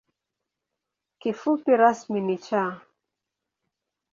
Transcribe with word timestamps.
Kifupi 1.19 1.71
rasmi 1.81 2.19
ni 2.27 2.37
‘Cha’. 2.45 2.63